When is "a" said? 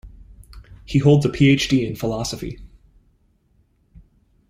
1.27-1.29